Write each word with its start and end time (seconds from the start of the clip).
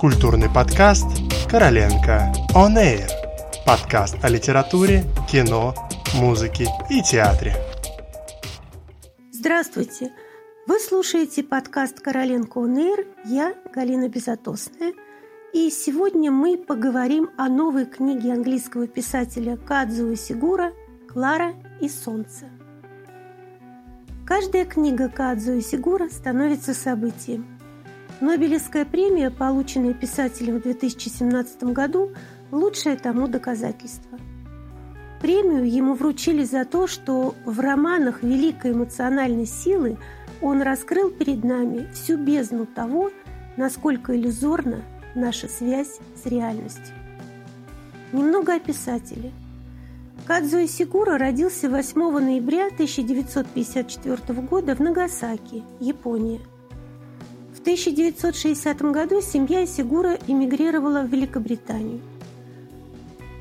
Культурный 0.00 0.48
подкаст 0.48 1.04
«Короленко 1.50 2.32
On 2.54 2.74
Air». 2.74 3.06
Подкаст 3.66 4.16
о 4.22 4.30
литературе, 4.30 5.04
кино, 5.30 5.74
музыке 6.14 6.68
и 6.88 7.02
театре. 7.02 7.52
Здравствуйте! 9.30 10.10
Вы 10.66 10.80
слушаете 10.80 11.42
подкаст 11.42 12.00
«Короленко 12.00 12.60
On 12.60 12.78
Air». 12.78 13.06
Я 13.26 13.54
Галина 13.74 14.08
Безотосная. 14.08 14.94
И 15.52 15.68
сегодня 15.68 16.30
мы 16.30 16.56
поговорим 16.56 17.28
о 17.36 17.50
новой 17.50 17.84
книге 17.84 18.32
английского 18.32 18.86
писателя 18.86 19.58
Кадзуо 19.58 20.16
Сигура 20.16 20.72
«Клара 21.10 21.52
и 21.82 21.90
солнце». 21.90 22.46
Каждая 24.26 24.64
книга 24.64 25.10
Кадзуо 25.10 25.60
Сигура 25.60 26.08
становится 26.08 26.72
событием. 26.72 27.59
Нобелевская 28.20 28.84
премия, 28.84 29.30
полученная 29.30 29.94
писателем 29.94 30.58
в 30.58 30.62
2017 30.62 31.64
году, 31.64 32.12
лучшее 32.50 32.96
тому 32.96 33.28
доказательство. 33.28 34.18
Премию 35.22 35.70
ему 35.70 35.94
вручили 35.94 36.44
за 36.44 36.64
то, 36.64 36.86
что 36.86 37.34
в 37.46 37.60
романах 37.60 38.22
великой 38.22 38.72
эмоциональной 38.72 39.46
силы 39.46 39.96
он 40.42 40.60
раскрыл 40.62 41.10
перед 41.10 41.44
нами 41.44 41.88
всю 41.94 42.18
бездну 42.18 42.66
того, 42.66 43.10
насколько 43.56 44.14
иллюзорна 44.14 44.82
наша 45.14 45.48
связь 45.48 45.98
с 46.22 46.26
реальностью. 46.26 46.94
Немного 48.12 48.54
о 48.54 48.60
писателе. 48.60 49.32
Кадзуи 50.26 50.66
Сигура 50.66 51.16
родился 51.16 51.70
8 51.70 52.18
ноября 52.18 52.66
1954 52.66 54.40
года 54.42 54.74
в 54.74 54.80
Нагасаки, 54.80 55.62
Япония. 55.80 56.40
В 57.60 57.62
1960 57.62 58.80
году 58.90 59.20
семья 59.20 59.66
Сигура 59.66 60.16
эмигрировала 60.26 61.02
в 61.02 61.10
Великобританию. 61.12 62.00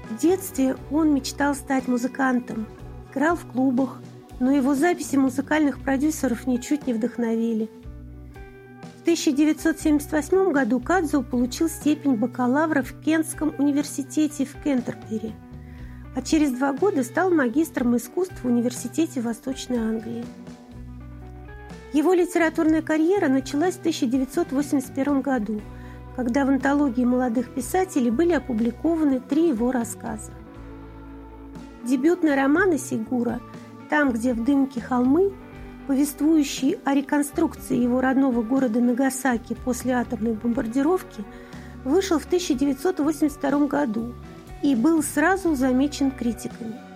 В 0.09 0.17
детстве 0.17 0.75
он 0.91 1.13
мечтал 1.13 1.55
стать 1.55 1.87
музыкантом, 1.87 2.67
играл 3.09 3.37
в 3.37 3.45
клубах, 3.49 4.01
но 4.41 4.51
его 4.51 4.75
записи 4.75 5.15
музыкальных 5.15 5.79
продюсеров 5.79 6.47
ничуть 6.47 6.85
не 6.85 6.91
вдохновили. 6.91 7.69
В 8.97 9.01
1978 9.03 10.51
году 10.51 10.81
Кадзо 10.81 11.21
получил 11.21 11.69
степень 11.69 12.17
бакалавра 12.17 12.81
в 12.83 12.99
Кентском 12.99 13.55
университете 13.57 14.43
в 14.43 14.61
Кентербери, 14.61 15.31
а 16.13 16.21
через 16.21 16.51
два 16.51 16.73
года 16.73 17.05
стал 17.05 17.31
магистром 17.31 17.95
искусств 17.95 18.43
в 18.43 18.47
Университете 18.47 19.21
Восточной 19.21 19.77
Англии. 19.77 20.25
Его 21.91 22.13
литературная 22.13 22.83
карьера 22.83 23.29
началась 23.29 23.75
в 23.75 23.79
1981 23.79 25.21
году, 25.21 25.61
когда 26.15 26.45
в 26.45 26.49
антологии 26.49 27.03
молодых 27.03 27.53
писателей 27.53 28.11
были 28.11 28.33
опубликованы 28.33 29.19
три 29.19 29.47
его 29.49 29.71
рассказа. 29.71 30.31
Дебютный 31.83 32.35
роман 32.35 32.77
Сигура 32.77 33.39
«Там, 33.89 34.11
где 34.11 34.33
в 34.33 34.43
дымке 34.43 34.81
холмы», 34.81 35.33
повествующий 35.87 36.77
о 36.85 36.93
реконструкции 36.93 37.77
его 37.77 38.01
родного 38.01 38.43
города 38.43 38.79
Нагасаки 38.79 39.55
после 39.65 39.93
атомной 39.93 40.33
бомбардировки, 40.33 41.23
вышел 41.83 42.19
в 42.19 42.25
1982 42.25 43.65
году 43.65 44.13
и 44.61 44.75
был 44.75 45.01
сразу 45.01 45.55
замечен 45.55 46.11
критиками. 46.11 46.88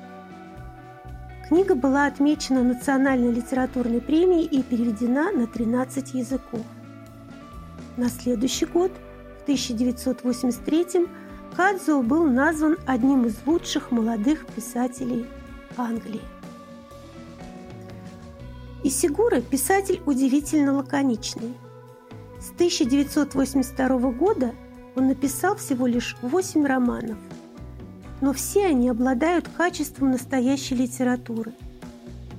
Книга 1.54 1.76
была 1.76 2.08
отмечена 2.08 2.64
Национальной 2.64 3.32
литературной 3.32 4.02
премией 4.02 4.48
и 4.48 4.64
переведена 4.64 5.32
на 5.32 5.46
13 5.46 6.16
языков. 6.16 6.62
На 7.96 8.10
следующий 8.10 8.66
год, 8.66 8.92
в 9.38 9.44
1983 9.44 11.06
Кадзо 11.56 12.02
был 12.02 12.24
назван 12.24 12.78
одним 12.88 13.28
из 13.28 13.36
лучших 13.46 13.92
молодых 13.92 14.48
писателей 14.48 15.28
Англии. 15.78 16.24
Исигура– 18.84 19.40
писатель 19.52 20.02
удивительно 20.08 20.74
лаконичный. 20.74 21.54
С 22.40 22.50
1982 22.54 23.88
года 24.14 24.56
он 24.96 25.08
написал 25.08 25.56
всего 25.58 25.86
лишь 25.86 26.18
8 26.24 26.66
романов– 26.66 27.20
но 28.24 28.32
все 28.32 28.68
они 28.68 28.88
обладают 28.88 29.50
качеством 29.50 30.12
настоящей 30.12 30.76
литературы. 30.76 31.52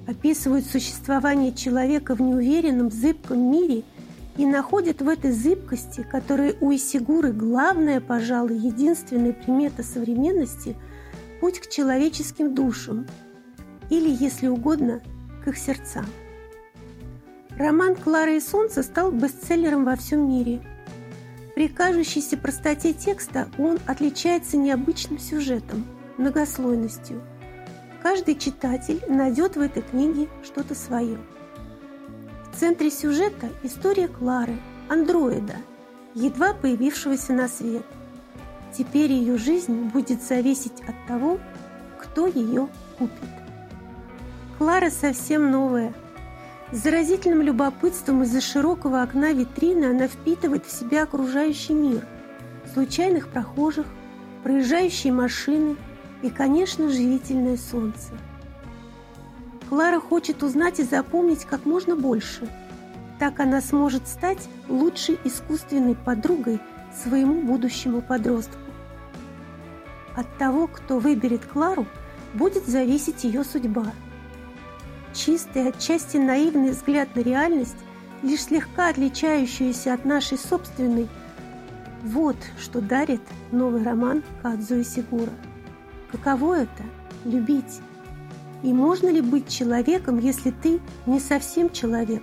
Описывают 0.06 0.64
существование 0.64 1.52
человека 1.52 2.14
в 2.14 2.22
неуверенном, 2.22 2.90
зыбком 2.90 3.52
мире 3.52 3.82
и 4.38 4.46
находят 4.46 5.02
в 5.02 5.08
этой 5.10 5.30
зыбкости, 5.30 6.06
которая 6.10 6.54
у 6.62 6.72
Исигуры 6.72 7.32
главная, 7.32 8.00
пожалуй, 8.00 8.56
единственная 8.56 9.34
примета 9.34 9.82
современности, 9.82 10.74
путь 11.42 11.60
к 11.60 11.68
человеческим 11.68 12.54
душам 12.54 13.06
или, 13.90 14.08
если 14.08 14.46
угодно, 14.46 15.02
к 15.44 15.48
их 15.48 15.58
сердцам. 15.58 16.06
Роман 17.58 17.94
«Клара 17.94 18.34
и 18.34 18.40
солнце» 18.40 18.82
стал 18.82 19.12
бестселлером 19.12 19.84
во 19.84 19.96
всем 19.96 20.26
мире– 20.30 20.62
при 21.54 21.68
кажущейся 21.68 22.36
простоте 22.36 22.92
текста 22.92 23.48
он 23.58 23.78
отличается 23.86 24.56
необычным 24.56 25.18
сюжетом, 25.18 25.86
многослойностью. 26.18 27.22
Каждый 28.02 28.34
читатель 28.34 29.00
найдет 29.08 29.56
в 29.56 29.60
этой 29.60 29.82
книге 29.82 30.28
что-то 30.42 30.74
свое. 30.74 31.18
В 32.52 32.58
центре 32.58 32.90
сюжета 32.90 33.48
история 33.62 34.08
Клары, 34.08 34.56
андроида, 34.88 35.56
едва 36.14 36.54
появившегося 36.54 37.32
на 37.32 37.48
свет. 37.48 37.84
Теперь 38.76 39.12
ее 39.12 39.38
жизнь 39.38 39.84
будет 39.84 40.22
зависеть 40.22 40.80
от 40.86 40.94
того, 41.06 41.38
кто 42.00 42.26
ее 42.26 42.68
купит. 42.98 43.30
Клара 44.58 44.90
совсем 44.90 45.50
новая– 45.50 45.94
заразительным 46.74 47.40
любопытством 47.42 48.24
из-за 48.24 48.40
широкого 48.40 49.02
окна 49.02 49.32
витрины 49.32 49.84
она 49.84 50.08
впитывает 50.08 50.66
в 50.66 50.72
себя 50.72 51.04
окружающий 51.04 51.72
мир, 51.72 52.04
случайных 52.72 53.28
прохожих, 53.28 53.86
проезжающие 54.42 55.12
машины 55.12 55.76
и, 56.22 56.30
конечно, 56.30 56.90
живительное 56.90 57.56
солнце. 57.56 58.12
Клара 59.68 60.00
хочет 60.00 60.42
узнать 60.42 60.80
и 60.80 60.82
запомнить 60.82 61.44
как 61.44 61.64
можно 61.64 61.94
больше. 61.94 62.48
Так 63.20 63.38
она 63.38 63.60
сможет 63.60 64.08
стать 64.08 64.48
лучшей 64.68 65.18
искусственной 65.22 65.94
подругой 65.94 66.58
своему 67.02 67.40
будущему 67.42 68.02
подростку. 68.02 68.58
От 70.16 70.26
того, 70.38 70.66
кто 70.66 70.98
выберет 70.98 71.44
Клару, 71.44 71.86
будет 72.34 72.66
зависеть 72.66 73.22
ее 73.22 73.44
судьба– 73.44 73.92
чистый, 75.14 75.68
отчасти 75.68 76.16
наивный 76.18 76.70
взгляд 76.70 77.14
на 77.16 77.20
реальность, 77.20 77.76
лишь 78.22 78.42
слегка 78.42 78.88
отличающуюся 78.88 79.94
от 79.94 80.04
нашей 80.04 80.36
собственной, 80.36 81.08
вот 82.02 82.36
что 82.60 82.82
дарит 82.82 83.22
новый 83.50 83.82
роман 83.82 84.22
Кадзуи 84.42 84.82
Сигура. 84.82 85.32
Каково 86.12 86.62
это– 86.62 86.82
любить? 87.24 87.80
И 88.62 88.72
можно 88.72 89.08
ли 89.08 89.20
быть 89.20 89.48
человеком, 89.48 90.18
если 90.18 90.50
ты 90.50 90.80
не 91.06 91.20
совсем 91.20 91.70
человек? 91.70 92.22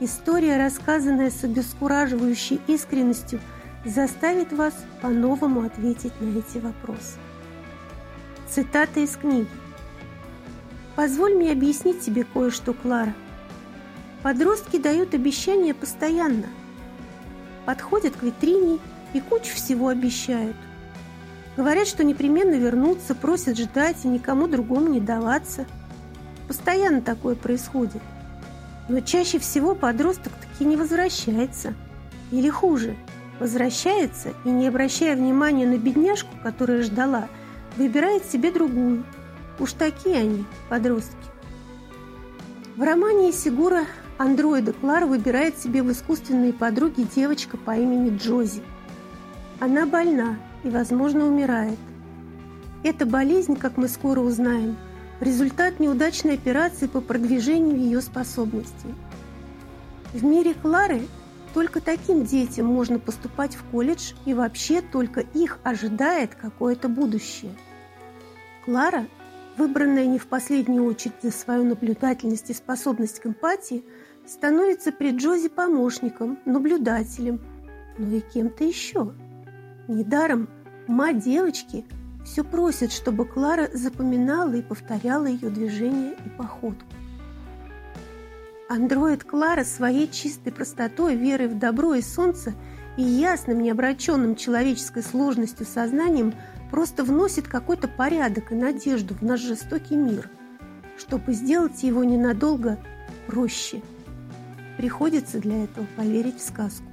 История, 0.00 0.56
рассказанная 0.56 1.30
с 1.30 1.42
обескураживающей 1.44 2.60
искренностью, 2.66 3.40
заставит 3.84 4.52
вас 4.52 4.74
по-новому 5.00 5.62
ответить 5.62 6.20
на 6.20 6.38
эти 6.38 6.58
вопросы. 6.58 7.18
Цитата 8.48 9.00
из 9.00 9.16
книги. 9.16 9.48
Позволь 10.96 11.34
мне 11.34 11.52
объяснить 11.52 12.00
тебе 12.00 12.24
кое-что, 12.24 12.72
Клара. 12.72 13.12
Подростки 14.22 14.78
дают 14.78 15.12
обещания 15.12 15.74
постоянно. 15.74 16.46
Подходят 17.66 18.16
к 18.16 18.22
витрине 18.22 18.78
и 19.12 19.20
кучу 19.20 19.54
всего 19.54 19.88
обещают. 19.88 20.56
Говорят, 21.54 21.86
что 21.86 22.02
непременно 22.02 22.54
вернутся, 22.54 23.14
просят 23.14 23.58
ждать 23.58 24.04
и 24.04 24.08
никому 24.08 24.48
другому 24.48 24.88
не 24.88 25.00
даваться. 25.00 25.66
Постоянно 26.48 27.02
такое 27.02 27.34
происходит. 27.34 28.02
Но 28.88 29.00
чаще 29.00 29.38
всего 29.38 29.74
подросток 29.74 30.32
таки 30.32 30.64
не 30.64 30.76
возвращается. 30.76 31.74
Или 32.30 32.48
хуже, 32.48 32.96
возвращается 33.38 34.32
и, 34.46 34.48
не 34.48 34.66
обращая 34.66 35.14
внимания 35.14 35.66
на 35.66 35.76
бедняжку, 35.76 36.30
которая 36.42 36.82
ждала, 36.82 37.28
выбирает 37.76 38.24
себе 38.24 38.50
другую– 38.50 39.04
Уж 39.58 39.72
такие 39.72 40.16
они, 40.16 40.44
подростки. 40.68 41.16
В 42.76 42.82
романе 42.82 43.32
Сигура 43.32 43.84
андроида 44.18 44.72
Клара 44.72 45.06
выбирает 45.06 45.58
себе 45.58 45.82
в 45.82 45.90
искусственные 45.90 46.52
подруги 46.52 47.06
девочка 47.14 47.56
по 47.56 47.76
имени 47.76 48.16
Джози. 48.16 48.62
Она 49.60 49.86
больна 49.86 50.36
и, 50.62 50.68
возможно, 50.68 51.26
умирает. 51.26 51.78
Эта 52.84 53.06
болезнь, 53.06 53.56
как 53.56 53.78
мы 53.78 53.88
скоро 53.88 54.20
узнаем, 54.20 54.76
результат 55.20 55.80
неудачной 55.80 56.34
операции 56.34 56.86
по 56.86 57.00
продвижению 57.00 57.78
ее 57.78 58.02
способностей. 58.02 58.94
В 60.12 60.22
мире 60.24 60.54
Клары 60.54 61.02
Только 61.54 61.80
таким 61.80 62.26
детям 62.26 62.66
можно 62.66 62.98
поступать 62.98 63.54
в 63.54 63.64
колледж, 63.70 64.12
и 64.26 64.34
вообще 64.34 64.82
только 64.82 65.20
их 65.20 65.58
ожидает 65.62 66.34
какое-то 66.34 66.90
будущее. 66.90 67.50
Клара, 68.66 69.06
выбранная 69.56 70.06
не 70.06 70.18
в 70.18 70.26
последнюю 70.26 70.84
очередь 70.84 71.14
за 71.22 71.30
свою 71.30 71.64
наблюдательность 71.64 72.50
и 72.50 72.54
способность 72.54 73.20
к 73.20 73.26
эмпатии, 73.26 73.84
становится 74.26 74.92
при 74.92 75.16
Джози 75.16 75.48
помощником, 75.48 76.38
наблюдателем, 76.44 77.40
но 77.98 78.16
и 78.16 78.20
кем-то 78.20 78.64
еще. 78.64 79.12
Недаром 79.88 80.48
мать 80.86 81.20
девочки 81.20 81.84
все 82.24 82.42
просит, 82.42 82.92
чтобы 82.92 83.24
Клара 83.24 83.68
запоминала 83.72 84.54
и 84.54 84.62
повторяла 84.62 85.26
ее 85.26 85.48
движения 85.48 86.16
и 86.24 86.28
походку. 86.36 86.84
Андроид 88.68 89.22
Клара 89.22 89.62
своей 89.62 90.08
чистой 90.08 90.52
простотой, 90.52 91.14
верой 91.14 91.46
в 91.46 91.56
добро 91.56 91.94
и 91.94 92.02
солнце 92.02 92.52
и 92.96 93.02
ясным, 93.02 93.62
необращенным 93.62 94.36
человеческой 94.36 95.02
сложностью 95.02 95.66
сознанием 95.66 96.34
просто 96.70 97.04
вносит 97.04 97.46
какой-то 97.46 97.88
порядок 97.88 98.52
и 98.52 98.54
надежду 98.54 99.14
в 99.14 99.22
наш 99.22 99.40
жестокий 99.40 99.96
мир, 99.96 100.30
чтобы 100.98 101.32
сделать 101.32 101.82
его 101.82 102.04
ненадолго 102.04 102.78
проще. 103.26 103.82
Приходится 104.76 105.38
для 105.38 105.64
этого 105.64 105.86
поверить 105.96 106.38
в 106.38 106.46
сказку. 106.46 106.84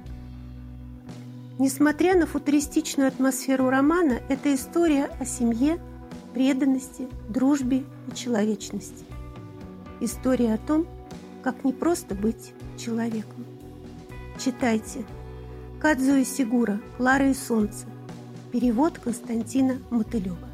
Несмотря 1.58 2.18
на 2.18 2.26
футуристичную 2.26 3.08
атмосферу 3.08 3.68
романа, 3.68 4.20
это 4.28 4.54
история 4.54 5.04
о 5.20 5.24
семье, 5.24 5.78
преданности, 6.32 7.08
дружбе 7.28 7.84
и 8.08 8.14
человечности. 8.14 9.04
История 10.00 10.54
о 10.54 10.58
том, 10.58 10.86
как 11.44 11.64
не 11.64 11.72
просто 11.72 12.14
быть 12.14 12.52
человеком. 12.76 13.44
Читайте. 14.38 15.04
Кадзуи 15.84 16.24
Сигура, 16.24 16.80
Клара 16.96 17.28
и 17.28 17.34
солнце. 17.34 17.84
Перевод 18.50 18.98
Константина 18.98 19.76
Мотылева. 19.90 20.53